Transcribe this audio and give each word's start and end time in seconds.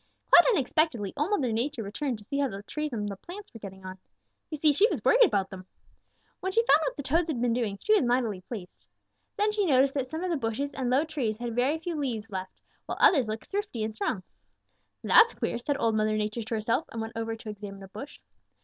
"Quite 0.31 0.47
unexpectedly 0.49 1.13
Old 1.15 1.29
Mother 1.29 1.51
Nature 1.51 1.83
returned 1.83 2.17
to 2.17 2.23
see 2.23 2.39
how 2.39 2.47
the 2.47 2.63
trees 2.63 2.91
and 2.91 3.07
the 3.07 3.15
plants 3.17 3.53
were 3.53 3.59
getting 3.59 3.85
on. 3.85 3.99
You 4.49 4.57
see, 4.57 4.73
she 4.73 4.89
was 4.89 5.05
worried 5.05 5.23
about 5.23 5.51
them. 5.51 5.67
When 6.39 6.51
she 6.51 6.65
found 6.65 6.79
what 6.81 6.97
the 6.97 7.03
Toads 7.03 7.29
had 7.29 7.39
been 7.39 7.53
doing, 7.53 7.77
she 7.79 7.93
was 7.93 8.01
mightily 8.01 8.41
pleased. 8.41 8.87
Then 9.37 9.51
she 9.51 9.63
noticed 9.63 9.93
that 9.93 10.07
some 10.07 10.23
of 10.23 10.31
the 10.31 10.37
bushes 10.37 10.73
and 10.73 10.89
low 10.89 11.03
trees 11.05 11.37
had 11.37 11.53
very 11.55 11.77
few 11.77 11.95
leaves 11.95 12.31
left, 12.31 12.59
while 12.87 12.97
others 12.99 13.27
looked 13.27 13.51
thrifty 13.51 13.83
and 13.83 13.93
strong. 13.93 14.23
"'That's 15.03 15.35
queer,' 15.35 15.59
said 15.59 15.77
Old 15.79 15.93
Mother 15.93 16.17
Nature 16.17 16.41
to 16.41 16.55
herself 16.55 16.85
and 16.91 16.99
went 16.99 17.13
over 17.15 17.35
to 17.35 17.49
examine 17.49 17.83
a 17.83 17.87
bush. 17.87 18.19